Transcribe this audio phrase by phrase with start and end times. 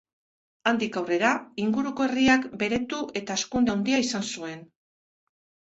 [0.69, 1.33] Handik aurrera,
[1.65, 4.69] inguruko herriak beretu eta hazkunde handia izan zuen.